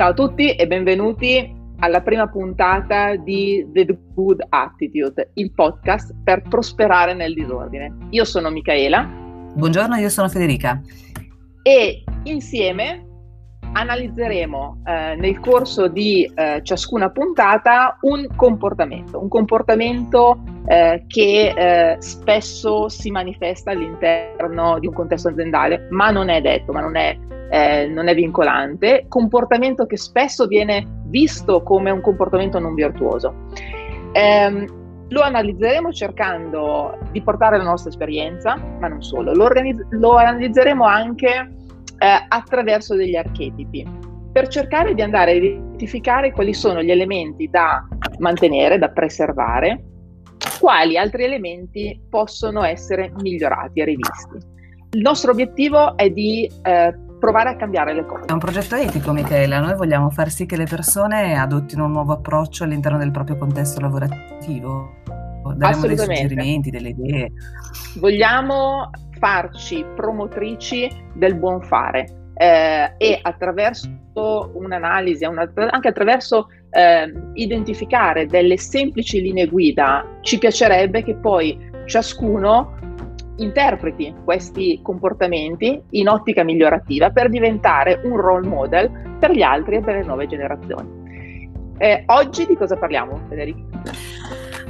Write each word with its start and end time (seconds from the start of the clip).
Ciao 0.00 0.12
a 0.12 0.14
tutti 0.14 0.54
e 0.54 0.66
benvenuti 0.66 1.54
alla 1.80 2.00
prima 2.00 2.26
puntata 2.26 3.16
di 3.16 3.68
The 3.70 3.98
Good 4.14 4.46
Attitude, 4.48 5.32
il 5.34 5.52
podcast 5.52 6.14
per 6.24 6.40
prosperare 6.48 7.12
nel 7.12 7.34
disordine. 7.34 7.94
Io 8.08 8.24
sono 8.24 8.48
Michaela. 8.48 9.06
Buongiorno, 9.52 9.96
io 9.96 10.08
sono 10.08 10.30
Federica. 10.30 10.80
E 11.62 12.02
insieme 12.22 13.06
analizzeremo 13.74 14.80
eh, 14.86 15.16
nel 15.16 15.38
corso 15.38 15.86
di 15.86 16.24
eh, 16.34 16.60
ciascuna 16.62 17.10
puntata 17.10 17.98
un 18.00 18.26
comportamento, 18.36 19.20
un 19.20 19.28
comportamento 19.28 20.42
eh, 20.66 21.04
che 21.08 21.52
eh, 21.54 21.96
spesso 22.00 22.88
si 22.88 23.10
manifesta 23.10 23.72
all'interno 23.72 24.78
di 24.78 24.86
un 24.86 24.94
contesto 24.94 25.28
aziendale, 25.28 25.88
ma 25.90 26.10
non 26.10 26.30
è 26.30 26.40
detto, 26.40 26.72
ma 26.72 26.80
non 26.80 26.96
è, 26.96 27.18
eh, 27.50 27.86
non 27.88 28.08
è 28.08 28.14
vincolante, 28.14 29.06
comportamento 29.08 29.84
che 29.84 29.96
spesso 29.96 30.46
viene 30.46 30.86
visto 31.06 31.62
come 31.62 31.90
un 31.90 32.00
comportamento 32.00 32.58
non 32.58 32.74
virtuoso. 32.74 33.34
Ehm, 34.12 34.78
lo 35.08 35.22
analizzeremo 35.22 35.92
cercando 35.92 36.96
di 37.10 37.20
portare 37.20 37.56
la 37.56 37.64
nostra 37.64 37.90
esperienza, 37.90 38.56
ma 38.56 38.86
non 38.86 39.02
solo, 39.02 39.34
lo, 39.34 39.44
organizz- 39.44 39.84
lo 39.90 40.16
analizzeremo 40.16 40.84
anche 40.84 41.28
eh, 41.98 42.26
attraverso 42.28 42.94
degli 42.94 43.16
archetipi 43.16 43.84
per 44.32 44.46
cercare 44.46 44.94
di 44.94 45.02
andare 45.02 45.32
a 45.32 45.34
identificare 45.34 46.30
quali 46.30 46.54
sono 46.54 46.82
gli 46.82 46.92
elementi 46.92 47.48
da 47.48 47.84
mantenere, 48.18 48.78
da 48.78 48.88
preservare, 48.90 49.82
quali 50.60 50.96
altri 50.96 51.24
elementi 51.24 52.00
possono 52.08 52.62
essere 52.62 53.12
migliorati 53.20 53.80
e 53.80 53.84
rivisti. 53.84 54.38
Il 54.92 55.00
nostro 55.00 55.32
obiettivo 55.32 55.96
è 55.96 56.10
di 56.10 56.48
eh, 56.62 56.94
provare 57.20 57.50
a 57.50 57.56
cambiare 57.56 57.94
le 57.94 58.04
cose. 58.04 58.24
È 58.26 58.32
un 58.32 58.38
progetto 58.38 58.74
etico, 58.74 59.12
Michela. 59.12 59.60
Noi 59.60 59.76
vogliamo 59.76 60.10
far 60.10 60.30
sì 60.30 60.46
che 60.46 60.56
le 60.56 60.64
persone 60.64 61.38
adottino 61.38 61.84
un 61.84 61.92
nuovo 61.92 62.14
approccio 62.14 62.64
all'interno 62.64 62.98
del 62.98 63.12
proprio 63.12 63.36
contesto 63.36 63.80
lavorativo. 63.80 64.96
Daremo 65.54 65.86
dei 65.86 65.98
suggerimenti, 65.98 66.70
delle 66.70 66.88
idee. 66.88 67.30
Vogliamo 67.98 68.90
farci 69.18 69.84
promotrici 69.94 70.90
del 71.14 71.34
buon 71.36 71.62
fare 71.62 72.32
eh, 72.34 72.94
e 72.96 73.18
attraverso 73.22 73.88
un'analisi, 74.14 75.24
anche 75.24 75.88
attraverso 75.88 76.48
eh, 76.70 77.12
identificare 77.34 78.26
delle 78.26 78.58
semplici 78.58 79.20
linee 79.20 79.46
guida, 79.46 80.04
ci 80.20 80.38
piacerebbe 80.38 81.02
che 81.02 81.14
poi 81.16 81.58
ciascuno 81.86 82.78
interpreti 83.42 84.14
questi 84.24 84.80
comportamenti 84.82 85.80
in 85.90 86.08
ottica 86.08 86.42
migliorativa 86.44 87.10
per 87.10 87.28
diventare 87.28 88.00
un 88.04 88.16
role 88.16 88.46
model 88.46 89.16
per 89.18 89.32
gli 89.32 89.42
altri 89.42 89.76
e 89.76 89.80
per 89.80 89.96
le 89.96 90.04
nuove 90.04 90.26
generazioni. 90.26 90.98
Eh, 91.78 92.04
oggi 92.06 92.46
di 92.46 92.56
cosa 92.56 92.76
parliamo, 92.76 93.18
Federico? 93.28 93.68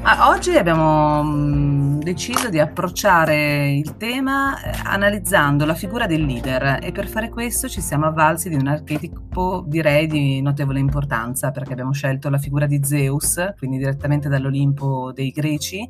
Oggi 0.03 0.56
abbiamo 0.56 1.23
mm, 1.23 2.01
deciso 2.01 2.48
di 2.48 2.59
approcciare 2.59 3.70
il 3.73 3.98
tema 3.98 4.59
eh, 4.59 4.73
analizzando 4.84 5.67
la 5.67 5.75
figura 5.75 6.07
del 6.07 6.25
leader 6.25 6.79
e 6.83 6.91
per 6.91 7.07
fare 7.07 7.29
questo 7.29 7.69
ci 7.69 7.83
siamo 7.83 8.07
avvalsi 8.07 8.48
di 8.48 8.55
un 8.55 8.67
archetipo 8.67 9.62
direi 9.67 10.07
di 10.07 10.41
notevole 10.41 10.79
importanza 10.79 11.51
perché 11.51 11.73
abbiamo 11.73 11.92
scelto 11.92 12.31
la 12.31 12.39
figura 12.39 12.67
di 12.67 12.81
Zeus, 12.83 13.53
quindi 13.59 13.77
direttamente 13.77 14.31
dall'Olimpo 14.31 15.12
dei 15.12 15.31
Greci, 15.31 15.87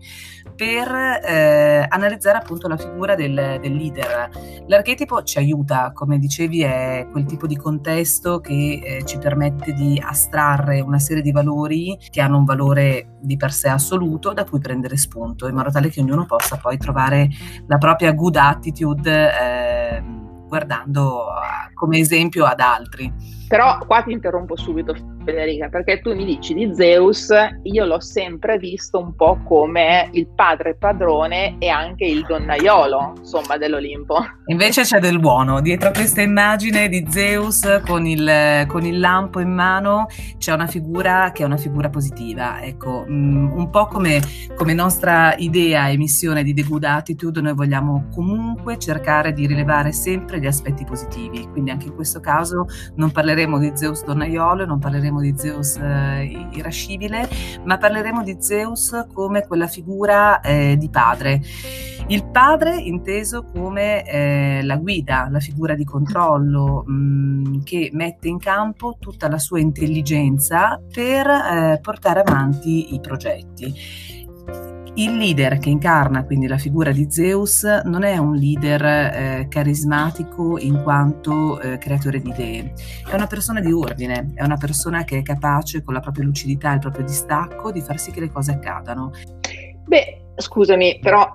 per 0.56 0.92
eh, 0.92 1.86
analizzare 1.89 2.39
appunto 2.39 2.67
la 2.67 2.77
figura 2.77 3.14
del, 3.14 3.58
del, 3.62 3.74
leader. 3.74 4.28
L'archetipo 4.67 5.22
ci 5.22 5.39
aiuta, 5.39 5.92
come 5.92 6.19
dicevi, 6.19 6.62
è 6.62 7.06
quel 7.12 7.27
tipo 7.27 7.47
di 7.47 7.56
contesto 7.56 8.41
che 8.41 8.80
eh, 8.83 9.05
ci 9.05 9.19
permette 9.19 9.72
di 9.72 10.02
astrarre 10.05 10.80
una 10.80 10.98
serie 10.98 11.22
di 11.22 11.30
valori 11.30 11.97
che 12.11 12.20
hanno 12.20 12.39
un 12.39 12.45
valore 12.45 13.19
di 13.20 13.36
per 13.36 13.52
sé 13.52 13.69
assoluto 13.69 13.99
assoluto 14.00 14.33
da 14.33 14.44
cui 14.44 14.58
prendere 14.58 14.96
spunto, 14.96 15.46
in 15.46 15.55
modo 15.55 15.70
tale 15.70 15.90
che 15.90 16.00
ognuno 16.00 16.24
possa 16.24 16.56
poi 16.56 16.78
trovare 16.78 17.28
la 17.66 17.77
propria 17.77 18.12
good 18.12 18.36
attitude 18.36 19.38
eh, 19.38 20.02
guardando 20.46 21.27
come 21.74 21.98
esempio 21.98 22.44
ad 22.44 22.60
altri. 22.60 23.12
Però 23.46 23.78
qua 23.86 24.02
ti 24.02 24.12
interrompo 24.12 24.56
subito 24.56 24.94
Federica, 25.25 25.69
perché 25.69 26.01
tu 26.01 26.14
mi 26.14 26.25
dici 26.25 26.55
di 26.55 26.70
Zeus, 26.75 27.29
io 27.63 27.85
l'ho 27.85 28.01
sempre 28.01 28.58
visto 28.58 28.98
un 28.98 29.14
po' 29.14 29.39
come 29.45 30.08
il 30.13 30.29
padre 30.29 30.77
padrone 30.77 31.57
e 31.58 31.69
anche 31.69 32.05
il 32.05 32.25
donnaiolo, 32.27 33.14
insomma, 33.19 33.57
dell'Olimpo. 33.57 34.19
Invece 34.47 34.83
c'è 34.83 34.98
del 34.98 35.20
buono, 35.20 35.61
dietro 35.61 35.91
questa 35.91 36.23
immagine 36.23 36.89
di 36.89 37.05
Zeus 37.08 37.81
con 37.86 38.07
il, 38.07 38.64
con 38.67 38.85
il 38.85 38.98
lampo 38.98 39.41
in 39.41 39.53
mano 39.53 40.07
c'è 40.39 40.53
una 40.53 40.67
figura 40.67 41.31
che 41.33 41.42
è 41.42 41.47
una 41.47 41.57
figura 41.57 41.89
positiva, 41.91 42.63
ecco, 42.63 43.05
mm, 43.08 43.52
un 43.52 43.70
po' 43.70 43.87
come, 43.87 44.20
come 44.57 44.75
nostra 44.75 45.35
idea 45.37 45.89
e 45.89 45.97
missione 45.97 46.42
di 46.42 46.55
The 46.55 46.63
Good 46.63 46.85
Attitude, 46.85 47.41
noi 47.41 47.55
vogliamo 47.55 48.08
comunque 48.13 48.79
cercare 48.79 49.33
di 49.33 49.47
rilevare 49.47 49.92
sempre 49.92 50.41
gli 50.41 50.47
aspetti 50.47 50.85
positivi, 50.85 51.47
quindi 51.51 51.70
anche 51.70 51.87
in 51.87 51.95
questo 51.95 52.20
caso 52.20 52.67
non 52.97 53.11
parleremo 53.11 53.58
di 53.58 53.73
Zeus 53.75 54.05
donnaiolo, 54.05 54.64
non 54.64 54.79
parleremo 54.79 55.09
di 55.18 55.34
Zeus 55.36 55.76
eh, 55.76 56.46
irascibile, 56.52 57.28
ma 57.64 57.78
parleremo 57.78 58.22
di 58.22 58.36
Zeus 58.38 59.06
come 59.12 59.46
quella 59.46 59.66
figura 59.66 60.40
eh, 60.40 60.76
di 60.78 60.88
padre. 60.88 61.40
Il 62.10 62.28
padre 62.28 62.76
inteso 62.76 63.44
come 63.44 64.04
eh, 64.04 64.60
la 64.62 64.76
guida, 64.76 65.28
la 65.30 65.38
figura 65.40 65.74
di 65.74 65.84
controllo 65.84 66.84
mh, 66.84 66.92
mm, 66.92 67.62
che 67.62 67.90
mette 67.92 68.28
in 68.28 68.38
campo 68.38 68.96
tutta 68.98 69.28
la 69.28 69.38
sua 69.38 69.60
intelligenza 69.60 70.80
per 70.92 71.27
eh, 71.27 71.78
portare 71.80 72.20
avanti 72.20 72.94
i 72.94 73.00
progetti. 73.00 73.72
Il 75.00 75.16
leader 75.16 75.58
che 75.58 75.70
incarna 75.70 76.27
quindi 76.27 76.46
la 76.46 76.58
figura 76.58 76.92
di 76.92 77.11
Zeus 77.11 77.64
non 77.84 78.02
è 78.02 78.18
un 78.18 78.34
leader 78.34 78.84
eh, 78.84 79.46
carismatico 79.48 80.58
in 80.58 80.83
quanto 80.83 81.58
eh, 81.58 81.78
creatore 81.78 82.20
di 82.20 82.28
idee, 82.28 82.74
è 83.10 83.14
una 83.14 83.27
persona 83.27 83.60
di 83.60 83.72
ordine, 83.72 84.33
è 84.34 84.44
una 84.44 84.58
persona 84.58 85.05
che 85.05 85.16
è 85.16 85.22
capace 85.22 85.83
con 85.83 85.94
la 85.94 86.00
propria 86.00 86.24
lucidità 86.24 86.72
e 86.72 86.74
il 86.74 86.80
proprio 86.80 87.06
distacco 87.06 87.72
di 87.72 87.80
far 87.80 87.98
sì 87.98 88.10
che 88.10 88.20
le 88.20 88.30
cose 88.30 88.52
accadano. 88.52 89.12
Beh, 89.86 90.33
scusami, 90.34 90.98
però 91.00 91.34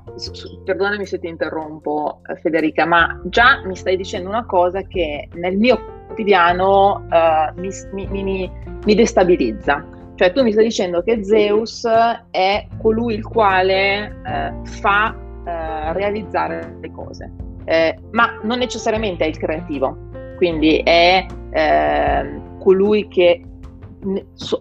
perdonami 0.64 1.08
se 1.08 1.18
ti 1.18 1.28
interrompo 1.28 2.22
eh, 2.30 2.36
Federica, 2.36 2.86
ma 2.86 3.20
già 3.26 3.66
mi 3.66 3.76
stai 3.76 3.98
dicendo 3.98 4.30
una 4.30 4.46
cosa 4.46 4.84
che 4.84 5.28
nel 5.34 5.58
mio 5.58 6.04
quotidiano 6.06 7.08
uh, 7.10 7.60
mi, 7.60 7.70
mi, 7.94 8.24
mi, 8.24 8.52
mi 8.84 8.94
destabilizza 8.94 9.95
cioè 10.16 10.32
tu 10.32 10.44
mi 10.44 10.52
stai 10.52 10.66
dicendo 10.66 11.02
che 11.04 11.24
Zeus 11.24 11.86
è 12.32 12.68
colui 12.82 13.16
il 13.16 13.26
quale 13.26 14.22
eh, 14.26 14.54
fa 14.64 15.14
eh, 15.46 15.94
realizzare 15.94 16.78
le 16.80 16.92
cose, 16.92 17.32
eh, 17.66 17.98
ma 18.12 18.40
non 18.44 18.60
necessariamente 18.60 19.26
è 19.26 19.28
il 19.28 19.38
creativo, 19.38 19.98
quindi 20.38 20.78
è 20.78 21.26
ehm, 21.52 22.60
colui 22.60 23.08
che 23.08 23.44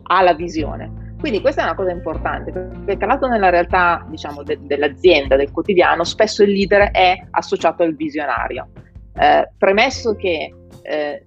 ha 0.02 0.22
la 0.22 0.34
visione. 0.34 1.02
Quindi 1.20 1.40
questa 1.40 1.62
è 1.62 1.64
una 1.64 1.74
cosa 1.74 1.90
importante, 1.90 2.50
perché 2.52 2.98
calato 2.98 3.28
nella 3.28 3.48
realtà 3.48 4.04
diciamo, 4.10 4.42
de- 4.42 4.58
dell'azienda, 4.60 5.36
del 5.36 5.52
quotidiano, 5.52 6.04
spesso 6.04 6.42
il 6.42 6.50
leader 6.50 6.90
è 6.90 7.18
associato 7.30 7.82
al 7.82 7.94
visionario. 7.94 8.68
Eh, 9.16 9.48
premesso 9.56 10.14
che 10.16 10.52
eh, 10.82 11.24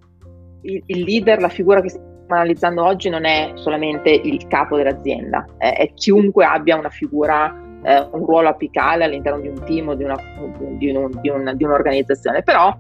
il, 0.61 0.83
il 0.85 1.03
leader, 1.03 1.39
la 1.39 1.49
figura 1.49 1.81
che 1.81 1.89
analizzando 2.35 2.83
oggi 2.83 3.09
non 3.09 3.25
è 3.25 3.51
solamente 3.55 4.09
il 4.09 4.47
capo 4.47 4.77
dell'azienda, 4.77 5.45
è, 5.57 5.77
è 5.77 5.93
chiunque 5.93 6.45
abbia 6.45 6.77
una 6.77 6.89
figura, 6.89 7.53
eh, 7.83 8.07
un 8.11 8.25
ruolo 8.25 8.49
apicale 8.49 9.03
all'interno 9.03 9.39
di 9.39 9.47
un 9.47 9.63
team 9.65 9.89
o 9.89 9.95
di, 9.95 10.03
una, 10.03 10.15
di, 10.77 10.89
un, 10.89 11.09
di, 11.21 11.29
un, 11.29 11.53
di 11.55 11.63
un'organizzazione. 11.63 12.43
Però 12.43 12.75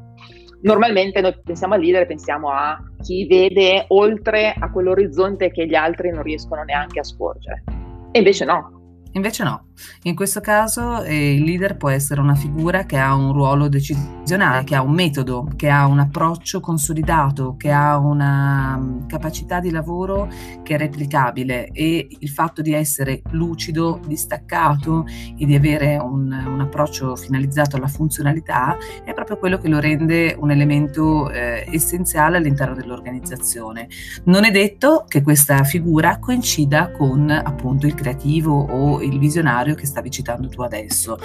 normalmente 0.61 1.21
noi 1.21 1.35
pensiamo 1.43 1.75
al 1.75 1.81
leader 1.81 2.07
pensiamo 2.07 2.49
a 2.49 2.77
chi 3.01 3.27
vede 3.27 3.85
oltre 3.89 4.53
a 4.57 4.71
quell'orizzonte 4.71 5.51
che 5.51 5.67
gli 5.67 5.75
altri 5.75 6.09
non 6.09 6.23
riescono 6.23 6.63
neanche 6.63 6.99
a 6.99 7.03
sporgere. 7.03 7.63
E 8.11 8.19
invece 8.19 8.45
no, 8.45 8.77
Invece 9.17 9.43
no, 9.43 9.66
in 10.03 10.15
questo 10.15 10.41
caso 10.41 11.03
eh, 11.03 11.33
il 11.33 11.43
leader 11.43 11.77
può 11.77 11.89
essere 11.89 12.21
una 12.21 12.35
figura 12.35 12.85
che 12.85 12.97
ha 12.97 13.13
un 13.13 13.33
ruolo 13.33 13.67
decisionale, 13.67 14.63
che 14.63 14.75
ha 14.75 14.81
un 14.81 14.93
metodo, 14.93 15.49
che 15.55 15.69
ha 15.69 15.85
un 15.85 15.99
approccio 15.99 16.59
consolidato, 16.59 17.55
che 17.57 17.71
ha 17.71 17.97
una 17.97 18.77
mm, 18.77 19.07
capacità 19.07 19.59
di 19.59 19.71
lavoro 19.71 20.29
che 20.63 20.75
è 20.75 20.77
replicabile 20.77 21.69
e 21.71 22.07
il 22.19 22.29
fatto 22.29 22.61
di 22.61 22.73
essere 22.73 23.21
lucido, 23.31 23.99
distaccato 24.05 25.05
e 25.37 25.45
di 25.45 25.55
avere 25.55 25.97
un, 25.97 26.31
un 26.31 26.59
approccio 26.61 27.15
finalizzato 27.15 27.75
alla 27.75 27.87
funzionalità 27.87 28.77
è 29.03 29.13
proprio 29.13 29.37
quello 29.37 29.57
che 29.57 29.67
lo 29.67 29.79
rende 29.79 30.35
un 30.39 30.51
elemento 30.51 31.29
eh, 31.29 31.67
essenziale 31.71 32.37
all'interno 32.37 32.75
dell'organizzazione. 32.75 33.87
Non 34.25 34.45
è 34.45 34.51
detto 34.51 35.05
che 35.07 35.21
questa 35.21 35.63
figura 35.63 36.19
coincida 36.19 36.91
con 36.91 37.29
appunto 37.29 37.85
il 37.85 37.95
creativo 37.95 38.59
o 38.59 39.01
il 39.01 39.19
visionario 39.19 39.66
visionario 39.67 39.75
che 39.75 39.85
stavi 39.85 40.09
citando 40.09 40.47
tu 40.47 40.61
adesso. 40.61 41.17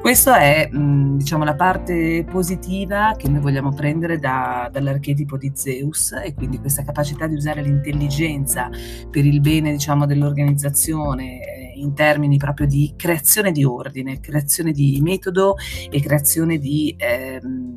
Questa 0.00 0.38
è 0.38 0.68
mh, 0.70 1.18
diciamo 1.18 1.44
la 1.44 1.54
parte 1.54 2.24
positiva 2.30 3.14
che 3.16 3.28
noi 3.28 3.40
vogliamo 3.40 3.72
prendere 3.72 4.18
da, 4.18 4.68
dall'archetipo 4.72 5.36
di 5.36 5.52
Zeus 5.54 6.12
e 6.12 6.34
quindi 6.34 6.58
questa 6.58 6.82
capacità 6.82 7.26
di 7.26 7.34
usare 7.34 7.62
l'intelligenza 7.62 8.70
per 9.10 9.24
il 9.24 9.40
bene 9.40 9.72
diciamo, 9.72 10.06
dell'organizzazione 10.06 11.40
eh, 11.40 11.72
in 11.76 11.94
termini 11.94 12.36
proprio 12.36 12.66
di 12.66 12.94
creazione 12.96 13.52
di 13.52 13.64
ordine, 13.64 14.20
creazione 14.20 14.72
di 14.72 14.98
metodo 15.02 15.56
e 15.90 16.00
creazione 16.00 16.58
di... 16.58 16.94
Ehm, 16.98 17.73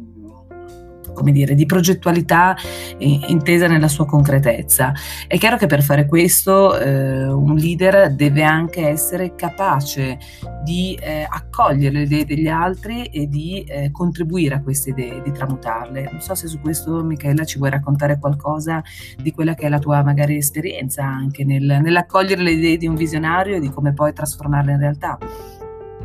come 1.17 1.31
dire, 1.31 1.55
di 1.55 1.65
progettualità 1.65 2.55
eh, 2.99 3.19
intesa 3.27 3.65
nella 3.65 3.87
sua 3.87 4.05
concretezza. 4.05 4.93
È 5.27 5.35
chiaro 5.39 5.57
che 5.57 5.65
per 5.65 5.81
fare 5.81 6.05
questo 6.05 6.77
eh, 6.77 7.27
un 7.27 7.55
leader 7.55 8.13
deve 8.13 8.43
anche 8.43 8.87
essere 8.87 9.33
capace 9.33 10.19
di 10.63 10.93
eh, 11.01 11.25
accogliere 11.27 11.97
le 11.97 12.03
idee 12.03 12.25
degli 12.25 12.47
altri 12.47 13.05
e 13.05 13.27
di 13.27 13.63
eh, 13.63 13.89
contribuire 13.91 14.55
a 14.55 14.61
queste 14.61 14.91
idee, 14.91 15.23
di 15.23 15.31
tramutarle. 15.31 16.07
Non 16.11 16.21
so 16.21 16.35
se 16.35 16.47
su 16.47 16.59
questo 16.59 17.03
Michaela 17.03 17.45
ci 17.45 17.57
vuoi 17.57 17.71
raccontare 17.71 18.19
qualcosa 18.19 18.83
di 19.19 19.31
quella 19.31 19.55
che 19.55 19.65
è 19.65 19.69
la 19.69 19.79
tua 19.79 20.03
magari 20.03 20.37
esperienza 20.37 21.03
anche 21.03 21.43
nel, 21.43 21.79
nell'accogliere 21.81 22.43
le 22.43 22.51
idee 22.51 22.77
di 22.77 22.85
un 22.85 22.95
visionario 22.95 23.55
e 23.55 23.59
di 23.59 23.71
come 23.71 23.93
poi 23.93 24.13
trasformarle 24.13 24.71
in 24.71 24.79
realtà. 24.79 25.17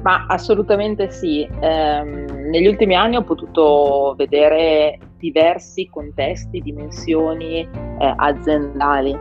Ma 0.03 0.27
assolutamente 0.29 1.11
sì. 1.11 1.49
Eh, 1.61 2.03
negli 2.03 2.67
ultimi 2.67 2.95
anni 2.95 3.17
ho 3.17 3.23
potuto 3.23 4.15
vedere 4.17 4.99
diversi 5.19 5.89
contesti, 5.89 6.61
dimensioni 6.61 7.61
eh, 7.61 8.15
aziendali. 8.17 9.17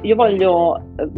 Io 0.00 0.14
voglio 0.16 0.76
eh, 0.76 1.08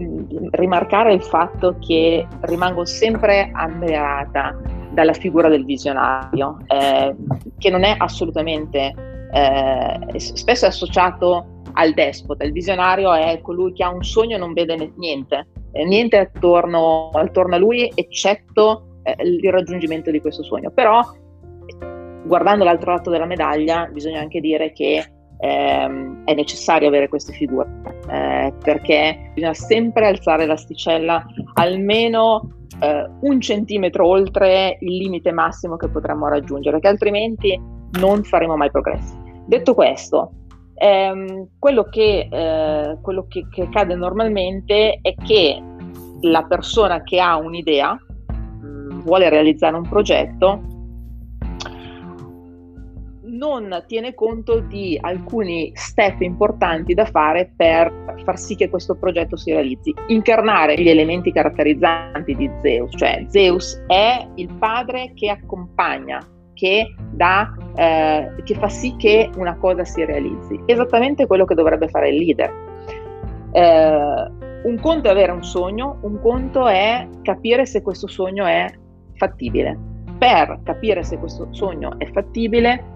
rimarcare 0.50 1.12
il 1.12 1.22
fatto 1.22 1.76
che 1.78 2.26
rimango 2.40 2.84
sempre 2.84 3.50
ammirata 3.52 4.60
dalla 4.90 5.12
figura 5.12 5.48
del 5.48 5.64
visionario, 5.64 6.58
eh, 6.66 7.14
che 7.58 7.70
non 7.70 7.84
è 7.84 7.94
assolutamente, 7.96 8.92
eh, 9.32 10.18
spesso 10.18 10.64
è 10.64 10.68
associato 10.68 11.62
al 11.74 11.92
despota. 11.92 12.44
Il 12.44 12.52
visionario 12.52 13.12
è 13.12 13.40
colui 13.42 13.72
che 13.72 13.84
ha 13.84 13.90
un 13.90 14.02
sogno 14.02 14.34
e 14.34 14.38
non 14.38 14.52
vede 14.52 14.92
niente, 14.96 15.46
eh, 15.70 15.84
niente 15.84 16.18
attorno, 16.18 17.10
attorno 17.12 17.54
a 17.54 17.58
lui 17.58 17.90
eccetto 17.94 18.88
eh, 19.04 19.22
il 19.22 19.52
raggiungimento 19.52 20.10
di 20.10 20.20
questo 20.20 20.42
sogno. 20.42 20.70
Però, 20.70 21.00
guardando 22.24 22.64
l'altro 22.64 22.92
lato 22.92 23.10
della 23.10 23.26
medaglia, 23.26 23.88
bisogna 23.92 24.20
anche 24.20 24.40
dire 24.40 24.72
che 24.72 25.04
ehm, 25.38 26.24
è 26.24 26.34
necessario 26.34 26.88
avere 26.88 27.08
queste 27.08 27.32
figure, 27.32 27.68
eh, 28.10 28.52
perché 28.62 29.30
bisogna 29.34 29.54
sempre 29.54 30.08
alzare 30.08 30.46
l'asticella 30.46 31.24
almeno 31.54 32.48
eh, 32.80 33.08
un 33.20 33.40
centimetro 33.40 34.06
oltre 34.06 34.78
il 34.80 34.96
limite 34.96 35.32
massimo 35.32 35.76
che 35.76 35.88
potremmo 35.88 36.28
raggiungere, 36.28 36.72
perché 36.72 36.88
altrimenti 36.88 37.60
non 37.98 38.22
faremo 38.24 38.56
mai 38.56 38.70
progressi. 38.70 39.14
Detto 39.46 39.74
questo, 39.74 40.32
ehm, 40.74 41.48
quello, 41.58 41.84
che, 41.84 42.28
eh, 42.30 42.98
quello 43.02 43.26
che, 43.28 43.46
che 43.50 43.62
accade 43.62 43.94
normalmente 43.94 44.98
è 45.02 45.14
che 45.14 45.62
la 46.22 46.42
persona 46.44 47.02
che 47.02 47.20
ha 47.20 47.36
un'idea, 47.36 47.96
vuole 49.04 49.28
realizzare 49.28 49.76
un 49.76 49.88
progetto 49.88 50.74
non 53.34 53.84
tiene 53.86 54.14
conto 54.14 54.60
di 54.60 54.98
alcuni 55.00 55.70
step 55.74 56.20
importanti 56.20 56.94
da 56.94 57.04
fare 57.04 57.52
per 57.56 57.92
far 58.24 58.38
sì 58.38 58.54
che 58.54 58.68
questo 58.68 58.94
progetto 58.94 59.36
si 59.36 59.52
realizzi. 59.52 59.94
Incarnare 60.08 60.80
gli 60.80 60.88
elementi 60.88 61.32
caratterizzanti 61.32 62.34
di 62.34 62.50
Zeus, 62.62 62.92
cioè 62.96 63.24
Zeus 63.28 63.82
è 63.86 64.26
il 64.36 64.52
padre 64.54 65.12
che 65.14 65.30
accompagna, 65.30 66.20
che, 66.54 66.94
dà, 67.10 67.54
eh, 67.76 68.32
che 68.44 68.54
fa 68.54 68.68
sì 68.68 68.94
che 68.96 69.30
una 69.36 69.56
cosa 69.56 69.84
si 69.84 70.04
realizzi. 70.04 70.60
Esattamente 70.66 71.26
quello 71.26 71.44
che 71.44 71.54
dovrebbe 71.54 71.88
fare 71.88 72.10
il 72.10 72.16
leader. 72.16 72.62
Eh, 73.52 74.42
un 74.64 74.78
conto 74.80 75.08
è 75.08 75.10
avere 75.10 75.32
un 75.32 75.44
sogno, 75.44 75.98
un 76.02 76.20
conto 76.20 76.66
è 76.66 77.06
capire 77.22 77.66
se 77.66 77.82
questo 77.82 78.06
sogno 78.06 78.46
è 78.46 78.66
fattibile. 79.26 79.78
Per 80.18 80.60
capire 80.62 81.02
se 81.02 81.18
questo 81.18 81.48
sogno 81.50 81.98
è 81.98 82.10
fattibile 82.10 82.92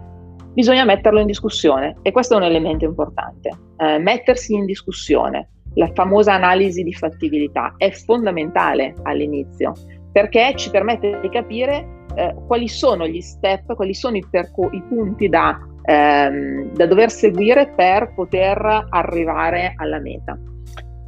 bisogna 0.52 0.84
metterlo 0.84 1.20
in 1.20 1.26
discussione 1.26 1.96
e 2.02 2.10
questo 2.10 2.34
è 2.34 2.36
un 2.36 2.44
elemento 2.44 2.84
importante. 2.84 3.50
Eh, 3.76 3.98
mettersi 3.98 4.54
in 4.54 4.64
discussione, 4.64 5.48
la 5.74 5.90
famosa 5.94 6.34
analisi 6.34 6.82
di 6.82 6.92
fattibilità, 6.92 7.74
è 7.76 7.90
fondamentale 7.90 8.94
all'inizio 9.02 9.72
perché 10.10 10.54
ci 10.56 10.70
permette 10.70 11.18
di 11.20 11.28
capire 11.28 12.06
eh, 12.14 12.34
quali 12.46 12.66
sono 12.66 13.06
gli 13.06 13.20
step, 13.20 13.74
quali 13.74 13.94
sono 13.94 14.16
i, 14.16 14.24
perco- 14.28 14.70
i 14.72 14.82
punti 14.88 15.28
da, 15.28 15.58
ehm, 15.84 16.72
da 16.72 16.86
dover 16.86 17.10
seguire 17.10 17.72
per 17.76 18.12
poter 18.14 18.86
arrivare 18.90 19.74
alla 19.76 20.00
meta. 20.00 20.36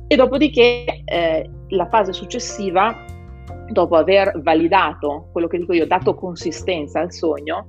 E 0.07 0.17
dopodiché 0.17 1.03
eh, 1.05 1.51
la 1.69 1.87
fase 1.89 2.13
successiva 2.13 3.05
dopo 3.71 3.97
aver 3.97 4.41
validato 4.43 5.29
quello 5.33 5.47
che 5.47 5.59
dico 5.59 5.73
io, 5.73 5.87
dato 5.87 6.15
consistenza 6.15 7.01
al 7.01 7.13
sogno, 7.13 7.67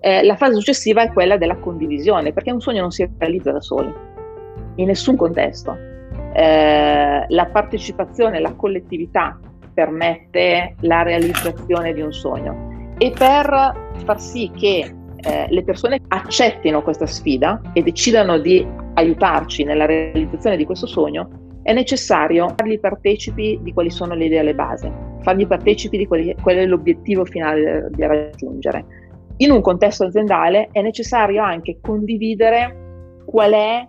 eh, 0.00 0.22
la 0.22 0.36
fase 0.36 0.54
successiva 0.54 1.02
è 1.02 1.12
quella 1.12 1.36
della 1.36 1.56
condivisione, 1.56 2.32
perché 2.32 2.50
un 2.50 2.60
sogno 2.60 2.82
non 2.82 2.90
si 2.90 3.08
realizza 3.18 3.52
da 3.52 3.60
soli, 3.60 3.92
in 4.76 4.86
nessun 4.86 5.16
contesto. 5.16 5.76
Eh, 6.34 7.24
la 7.28 7.46
partecipazione, 7.46 8.40
la 8.40 8.54
collettività 8.54 9.38
permette 9.72 10.74
la 10.80 11.02
realizzazione 11.02 11.92
di 11.92 12.00
un 12.00 12.12
sogno 12.12 12.92
e 12.98 13.10
per 13.10 13.92
far 14.04 14.20
sì 14.20 14.50
che 14.54 14.94
eh, 15.16 15.46
le 15.48 15.64
persone 15.64 16.00
accettino 16.08 16.82
questa 16.82 17.06
sfida 17.06 17.60
e 17.72 17.82
decidano 17.82 18.38
di 18.38 18.66
aiutarci 18.94 19.64
nella 19.64 19.86
realizzazione 19.86 20.56
di 20.56 20.64
questo 20.64 20.86
sogno, 20.86 21.28
è 21.64 21.72
necessario 21.72 22.52
farli 22.54 22.78
partecipi 22.78 23.58
di 23.62 23.72
quali 23.72 23.88
sono 23.88 24.14
le 24.14 24.26
idee 24.26 24.40
alle 24.40 24.54
base, 24.54 24.92
fargli 25.22 25.46
partecipi 25.46 25.96
di 25.96 26.06
quelli, 26.06 26.36
qual 26.42 26.56
è 26.56 26.66
l'obiettivo 26.66 27.24
finale 27.24 27.88
da 27.90 28.06
raggiungere. 28.06 28.84
In 29.38 29.50
un 29.50 29.62
contesto 29.62 30.04
aziendale 30.04 30.68
è 30.72 30.82
necessario 30.82 31.42
anche 31.42 31.78
condividere 31.80 33.22
qual 33.24 33.52
è 33.52 33.88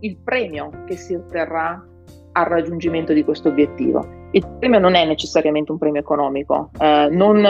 il 0.00 0.16
premio 0.24 0.70
che 0.86 0.96
si 0.96 1.14
otterrà 1.14 1.86
al 2.32 2.44
raggiungimento 2.46 3.12
di 3.12 3.22
questo 3.22 3.50
obiettivo. 3.50 4.28
Il 4.30 4.46
premio 4.58 4.78
non 4.78 4.94
è 4.94 5.04
necessariamente 5.04 5.72
un 5.72 5.78
premio 5.78 6.00
economico, 6.00 6.70
eh, 6.80 7.08
non, 7.10 7.44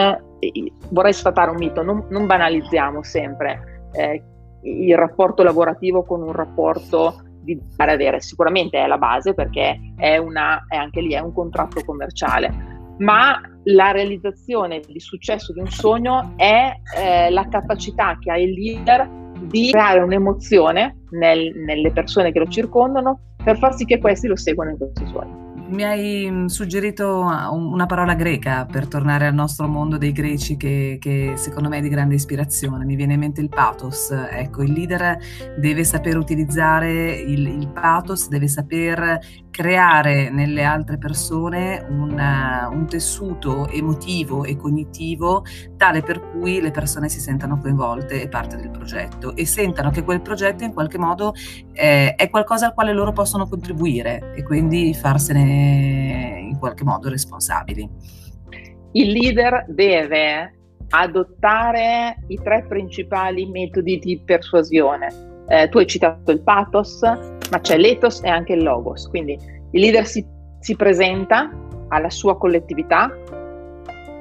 vorrei 0.89 1.13
sfatare 1.13 1.51
un 1.51 1.59
mito, 1.59 1.83
non, 1.83 2.07
non 2.09 2.27
banalizziamo 2.27 3.05
sempre 3.05 3.89
eh, 3.93 4.21
il 4.63 4.97
rapporto 4.97 5.45
lavorativo 5.45 6.03
con 6.03 6.23
un 6.23 6.33
rapporto 6.33 7.30
fare 7.77 7.93
avere. 7.93 8.21
Sicuramente 8.21 8.83
è 8.83 8.87
la 8.87 8.99
base 8.99 9.35
perché 9.35 9.79
è, 9.97 10.17
una, 10.17 10.65
è 10.69 10.77
anche 10.77 11.01
lì 11.01 11.13
è 11.13 11.21
un 11.21 11.33
contratto 11.33 11.83
commerciale, 11.85 12.95
ma 12.99 13.41
la 13.65 13.91
realizzazione 13.91 14.81
di 14.81 15.01
successo 15.01 15.53
di 15.53 15.61
un 15.61 15.69
sogno 15.69 16.35
è 16.37 16.73
eh, 16.99 17.31
la 17.31 17.49
capacità 17.49 18.17
che 18.19 18.31
ha 18.31 18.39
il 18.39 18.53
leader 18.53 19.09
di 19.43 19.71
creare 19.71 20.01
un'emozione 20.01 21.05
nel, 21.11 21.55
nelle 21.55 21.91
persone 21.93 22.33
che 22.33 22.39
lo 22.39 22.47
circondano 22.47 23.21
per 23.43 23.57
far 23.57 23.75
sì 23.75 23.85
che 23.85 23.99
questi 23.99 24.27
lo 24.27 24.37
seguano 24.37 24.71
in 24.71 24.77
questo 24.77 25.07
sogno 25.07 25.40
mi 25.71 25.85
hai 25.85 26.29
mm, 26.31 26.47
suggerito 26.47 27.23
ah, 27.23 27.51
una 27.51 27.87
parola 27.87 28.15
greca 28.15 28.67
per 28.67 28.87
tornare 28.89 29.27
al 29.27 29.35
nostro 29.35 29.69
mondo 29.69 29.99
dei 29.99 30.13
greci 30.13 30.57
che, 30.57 30.99
che, 31.01 31.35
secondo 31.37 31.69
me 31.69 31.79
è 31.79 31.81
di 31.81 31.89
grande 31.89 32.15
ispirazione. 32.17 32.85
Mi 32.85 32.97
viene 32.97 33.15
in 33.15 33.21
mente 33.21 33.41
il 33.41 33.49
pathos. 33.49 34.11
Ecco, 34.11 34.63
il 34.63 34.73
leader 34.73 35.19
deve 35.59 35.85
saper 35.85 36.17
utilizzare 36.17 37.13
il, 37.13 37.47
il 37.47 37.69
pathos, 37.69 38.29
deve 38.29 38.49
saper 38.49 39.19
creare 39.51 40.31
nelle 40.31 40.65
altre 40.65 40.97
persone 40.97 41.85
una, 41.89 42.69
un 42.71 42.87
tessuto 42.87 43.69
emotivo 43.69 44.45
e 44.45 44.57
cognitivo 44.57 45.45
tale 45.77 46.03
per 46.03 46.21
cui 46.31 46.61
le 46.61 46.71
persone 46.71 47.09
si 47.09 47.21
sentano 47.21 47.59
coinvolte 47.59 48.23
e 48.23 48.29
parte 48.29 48.57
del 48.57 48.71
progetto 48.71 49.35
e 49.35 49.45
sentano 49.45 49.91
che 49.91 50.05
quel 50.05 50.23
progetto 50.23 50.63
in 50.63 50.73
qualche 50.73 50.99
modo 50.99 51.35
eh, 51.73 52.15
è 52.15 52.31
qualcosa 52.31 52.67
al 52.67 52.75
quale 52.75 52.93
loro 52.93 53.13
possono 53.13 53.49
contribuire 53.49 54.33
e 54.37 54.43
quindi 54.45 54.95
farsene 54.95 55.60
in 55.61 56.59
qualche 56.59 56.85
modo 56.85 57.09
responsabili. 57.09 57.89
Il 58.93 59.13
leader 59.13 59.67
deve 59.69 60.55
adottare 60.91 62.17
i 62.27 62.39
tre 62.43 62.65
principali 62.67 63.47
metodi 63.47 63.99
di 63.99 64.21
persuasione. 64.25 65.45
Eh, 65.49 65.69
tu 65.69 65.79
hai 65.79 65.87
citato 65.87 66.31
il 66.31 66.43
pathos, 66.43 67.01
ma 67.03 67.61
c'è 67.61 67.77
l'ethos 67.77 68.23
e 68.23 68.29
anche 68.29 68.55
il 68.55 68.63
logos. 68.63 69.09
Quindi 69.09 69.39
il 69.71 69.81
leader 69.81 70.07
si, 70.07 70.25
si 70.59 70.75
presenta 70.77 71.51
alla 71.89 72.11
sua 72.11 72.37
collettività 72.37 73.11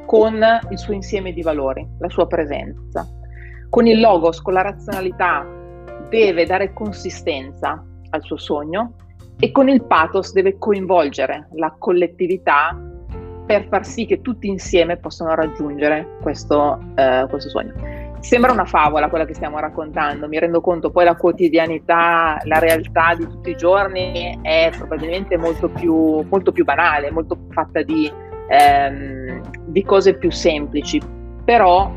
con 0.06 0.44
il 0.70 0.78
suo 0.78 0.94
insieme 0.94 1.34
di 1.34 1.42
valori, 1.42 1.88
la 2.00 2.10
sua 2.10 2.28
presenza. 2.28 3.08
Con 3.70 3.86
il 3.86 4.00
logos, 4.00 4.42
con 4.42 4.54
la 4.54 4.62
razionalità, 4.62 5.46
deve 6.10 6.46
dare 6.46 6.74
consistenza 6.74 7.84
al 8.10 8.24
suo 8.24 8.38
sogno 8.38 8.96
e 9.40 9.52
con 9.52 9.70
il 9.70 9.84
pathos 9.84 10.34
deve 10.34 10.58
coinvolgere 10.58 11.48
la 11.54 11.74
collettività 11.78 12.78
per 13.46 13.66
far 13.68 13.86
sì 13.86 14.06
che 14.06 14.22
tutti 14.22 14.48
insieme 14.48 14.98
possano 14.98 15.34
raggiungere 15.34 16.18
questo, 16.22 16.80
eh, 16.96 17.26
questo 17.30 17.50
sogno. 17.50 17.74
Sembra 18.20 18.52
una 18.52 18.66
favola 18.66 19.10
quella 19.10 19.26
che 19.26 19.34
stiamo 19.34 19.60
raccontando, 19.60 20.28
mi 20.28 20.38
rendo 20.38 20.60
conto 20.60 20.92
poi 20.92 21.06
la 21.06 21.16
quotidianità, 21.16 22.38
la 22.44 22.60
realtà 22.60 23.16
di 23.18 23.26
tutti 23.26 23.52
i 23.52 23.56
giorni 23.56 24.38
è 24.42 24.72
probabilmente 24.78 25.38
molto 25.38 25.70
più, 25.70 26.24
molto 26.30 26.52
più 26.52 26.66
banale, 26.66 27.10
molto 27.12 27.38
fatta 27.50 27.82
di, 27.82 28.12
ehm, 28.50 29.42
di 29.68 29.84
cose 29.84 30.16
più 30.16 30.30
semplici, 30.30 31.02
però 31.44 31.90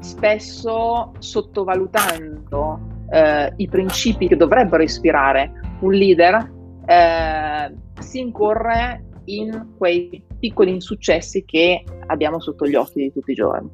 spesso 0.00 1.12
sottovalutando 1.18 2.78
eh, 3.10 3.52
i 3.56 3.68
principi 3.68 4.28
che 4.28 4.36
dovrebbero 4.36 4.82
ispirare 4.82 5.50
un 5.80 5.92
leader, 5.92 6.58
eh, 6.90 7.72
si 8.00 8.18
incorre 8.18 9.04
in 9.26 9.74
quei 9.78 10.24
piccoli 10.40 10.72
insuccessi 10.72 11.44
che 11.44 11.84
abbiamo 12.06 12.40
sotto 12.40 12.66
gli 12.66 12.74
occhi 12.74 13.02
di 13.02 13.12
tutti 13.12 13.30
i 13.30 13.34
giorni. 13.34 13.70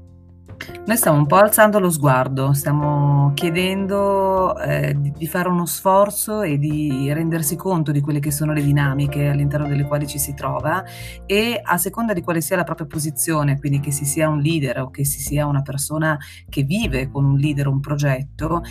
Noi 0.86 0.96
stiamo 0.96 1.18
un 1.18 1.26
po' 1.26 1.36
alzando 1.36 1.80
lo 1.80 1.90
sguardo, 1.90 2.52
stiamo 2.52 3.32
chiedendo 3.34 4.56
eh, 4.58 4.96
di, 4.96 5.26
fare 5.26 5.48
uno 5.48 5.66
sforzo 5.66 6.42
e 6.42 6.58
di 6.58 7.12
rendersi 7.12 7.56
conto 7.56 7.90
di 7.90 8.00
quelle 8.00 8.20
che 8.20 8.30
sono 8.30 8.52
le 8.52 8.62
dinamiche 8.62 9.26
all'interno 9.26 9.66
delle 9.66 9.84
quali 9.84 10.06
ci 10.06 10.20
si 10.20 10.32
trova 10.34 10.84
e 11.26 11.60
a 11.60 11.76
seconda 11.76 12.12
di 12.12 12.22
quale 12.22 12.40
sia 12.40 12.54
la 12.54 12.62
propria 12.62 12.86
posizione, 12.86 13.58
quindi 13.58 13.80
che 13.80 13.90
si 13.90 14.04
sia 14.04 14.28
un 14.28 14.38
leader 14.38 14.82
o 14.82 14.90
che 14.90 15.04
si 15.04 15.20
sia 15.20 15.44
una 15.46 15.62
persona 15.62 16.16
che 16.48 16.62
vive 16.62 17.10
con 17.10 17.25
un 17.25 17.36
leader 17.36 17.66
un 17.66 17.80
progetto, 17.80 18.62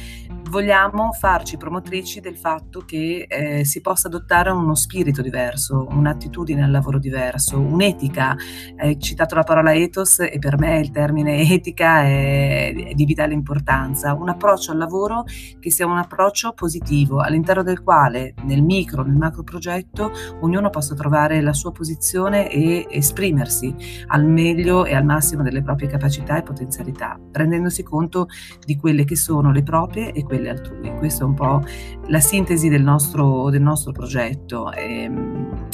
vogliamo 0.49 1.11
farci 1.11 1.57
promotrici 1.57 2.21
del 2.21 2.37
fatto 2.37 2.85
che 2.85 3.25
eh, 3.27 3.65
si 3.65 3.81
possa 3.81 4.07
adottare 4.07 4.51
uno 4.51 4.73
spirito 4.75 5.21
diverso, 5.21 5.85
un'attitudine 5.89 6.63
al 6.63 6.71
lavoro 6.71 6.97
diverso, 6.97 7.59
un'etica. 7.59 8.37
Hai 8.77 8.97
citato 8.99 9.35
la 9.35 9.43
parola 9.43 9.73
ethos 9.73 10.19
e 10.19 10.37
per 10.39 10.57
me 10.57 10.79
il 10.79 10.91
termine 10.91 11.41
etica 11.51 11.74
è, 11.83 12.73
è 12.73 12.93
di 12.93 13.05
vitale 13.05 13.33
importanza, 13.33 14.13
un 14.13 14.29
approccio 14.29 14.71
al 14.71 14.77
lavoro 14.77 15.25
che 15.59 15.71
sia 15.71 15.85
un 15.85 15.97
approccio 15.97 16.53
positivo 16.53 17.19
all'interno 17.19 17.63
del 17.63 17.81
quale 17.81 18.33
nel 18.43 18.63
micro, 18.63 19.03
nel 19.03 19.17
macro 19.17 19.43
progetto 19.43 20.11
ognuno 20.41 20.69
possa 20.69 20.95
trovare 20.95 21.41
la 21.41 21.53
sua 21.53 21.71
posizione 21.71 22.49
e 22.49 22.85
esprimersi 22.89 23.75
al 24.07 24.25
meglio 24.25 24.85
e 24.85 24.95
al 24.95 25.03
massimo 25.03 25.43
delle 25.43 25.61
proprie 25.61 25.89
capacità 25.89 26.37
e 26.37 26.43
potenzialità, 26.43 27.19
rendendosi 27.31 27.83
conto 27.83 28.27
di 28.63 28.77
quelle 28.77 29.03
che 29.05 29.15
sono 29.15 29.51
le 29.51 29.63
proprie 29.63 30.11
e 30.11 30.23
quelle 30.23 30.35
quelle 30.35 30.49
altrui. 30.49 30.91
Questa 30.97 31.23
è 31.23 31.27
un 31.27 31.33
po' 31.33 31.63
la 32.07 32.19
sintesi 32.19 32.69
del 32.69 32.83
nostro, 32.83 33.49
del 33.49 33.61
nostro 33.61 33.91
progetto. 33.91 34.71
E, 34.71 35.03
ehm, 35.03 35.67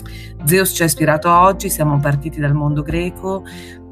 Zeus 0.43 0.71
ci 0.71 0.81
ha 0.83 0.85
ispirato 0.85 1.29
oggi, 1.29 1.69
siamo 1.69 1.99
partiti 1.99 2.39
dal 2.39 2.53
mondo 2.53 2.81
greco, 2.81 3.43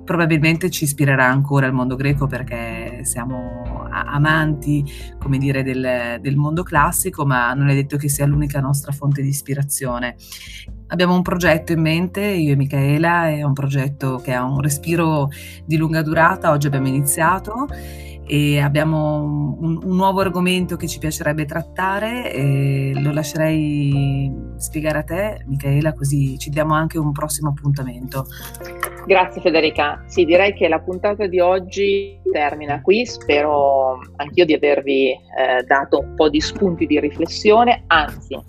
probabilmente 0.09 0.71
ci 0.71 0.85
ispirerà 0.85 1.27
ancora 1.27 1.67
il 1.67 1.73
mondo 1.73 1.95
greco 1.95 2.25
perché 2.25 3.01
siamo 3.03 3.85
amanti, 3.91 4.83
come 5.19 5.37
dire, 5.37 5.61
del, 5.61 6.17
del, 6.19 6.35
mondo 6.35 6.63
classico, 6.63 7.27
ma 7.27 7.53
non 7.53 7.69
è 7.69 7.75
detto 7.75 7.95
che 7.95 8.09
sia 8.09 8.25
l'unica 8.25 8.59
nostra 8.59 8.91
fonte 8.91 9.21
di 9.21 9.27
ispirazione. 9.27 10.15
Abbiamo 10.87 11.13
un 11.13 11.21
progetto 11.21 11.73
in 11.73 11.81
mente, 11.81 12.21
io 12.25 12.53
e 12.53 12.55
Michaela, 12.55 13.29
è 13.29 13.43
un 13.43 13.53
progetto 13.53 14.15
che 14.15 14.33
ha 14.33 14.43
un 14.43 14.61
respiro 14.61 15.29
di 15.63 15.77
lunga 15.77 16.01
durata, 16.01 16.49
oggi 16.49 16.65
abbiamo 16.65 16.87
iniziato 16.87 17.67
e 18.31 18.59
abbiamo 18.59 19.23
un, 19.23 19.79
un, 19.83 19.95
nuovo 19.95 20.19
argomento 20.19 20.75
che 20.75 20.87
ci 20.87 20.99
piacerebbe 20.99 21.45
trattare 21.45 22.31
e 22.31 22.91
lo 22.93 23.11
lascerei 23.11 24.31
spiegare 24.57 24.99
a 24.99 25.03
te, 25.03 25.43
Michaela, 25.47 25.93
così 25.93 26.37
ci 26.37 26.51
diamo 26.51 26.75
anche 26.75 26.99
un 26.99 27.11
prossimo 27.11 27.49
appuntamento. 27.49 28.27
Grazie 29.07 29.41
Federica. 29.41 30.03
Sì, 30.05 30.25
direi 30.25 30.53
che 30.53 30.67
la 30.67 30.79
puntata 30.79 31.25
di 31.25 31.39
oggi 31.39 32.21
termina 32.31 32.79
qui. 32.83 33.03
Spero 33.07 33.99
anch'io 34.17 34.45
di 34.45 34.53
avervi 34.53 35.09
eh, 35.09 35.63
dato 35.65 36.01
un 36.01 36.13
po' 36.13 36.29
di 36.29 36.39
spunti 36.39 36.85
di 36.85 36.99
riflessione, 36.99 37.85
anzi 37.87 38.39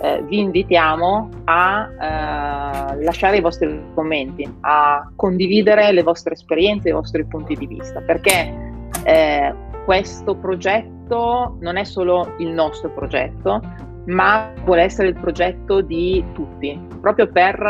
eh, 0.00 0.22
vi 0.28 0.38
invitiamo 0.38 1.28
a 1.46 1.88
eh, 1.90 3.02
lasciare 3.02 3.38
i 3.38 3.40
vostri 3.40 3.82
commenti, 3.94 4.48
a 4.60 5.10
condividere 5.16 5.90
le 5.90 6.04
vostre 6.04 6.34
esperienze, 6.34 6.90
i 6.90 6.92
vostri 6.92 7.24
punti 7.24 7.56
di 7.56 7.66
vista, 7.66 8.00
perché 8.00 8.72
eh, 9.04 9.54
questo 9.84 10.36
progetto 10.36 11.56
non 11.60 11.76
è 11.76 11.84
solo 11.84 12.34
il 12.38 12.48
nostro 12.48 12.90
progetto, 12.90 13.60
ma 14.06 14.52
vuole 14.64 14.82
essere 14.82 15.08
il 15.08 15.18
progetto 15.18 15.80
di 15.80 16.24
tutti, 16.32 16.80
proprio 17.00 17.30
per, 17.30 17.60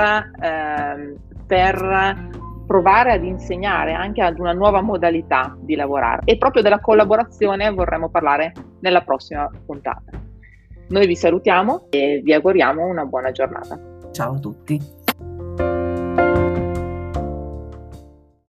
eh, 0.40 1.16
per 1.46 2.32
provare 2.66 3.12
ad 3.12 3.24
insegnare 3.24 3.92
anche 3.92 4.22
ad 4.22 4.38
una 4.38 4.52
nuova 4.52 4.80
modalità 4.80 5.56
di 5.60 5.74
lavorare. 5.74 6.22
E 6.24 6.36
proprio 6.36 6.62
della 6.62 6.80
collaborazione 6.80 7.70
vorremmo 7.70 8.08
parlare 8.08 8.52
nella 8.80 9.02
prossima 9.02 9.48
puntata. 9.64 10.02
Noi 10.88 11.06
vi 11.06 11.16
salutiamo 11.16 11.86
e 11.90 12.20
vi 12.22 12.32
auguriamo 12.32 12.86
una 12.86 13.04
buona 13.04 13.30
giornata. 13.30 13.78
Ciao 14.12 14.34
a 14.34 14.38
tutti. 14.38 15.03